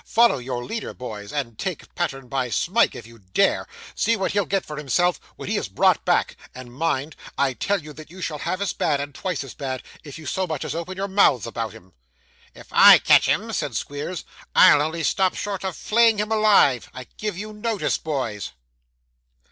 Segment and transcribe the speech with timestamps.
[0.03, 3.67] 'Follow your leader, boys, and take pattern by Smike if you dare.
[3.93, 7.15] See what he'll get for himself, when he is brought back; and, mind!
[7.37, 10.25] I tell you that you shall have as bad, and twice as bad, if you
[10.25, 11.93] so much as open your mouths about him.'
[12.55, 14.25] 'If I catch him,' said Squeers,
[14.55, 16.89] 'I'll only stop short of flaying him alive.
[16.95, 18.53] I give you notice, boys.